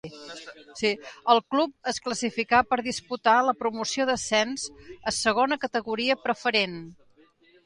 [1.33, 4.67] El club es classificà per disputar la promoció d'ascens
[5.13, 6.79] a Segona Categoria Preferent.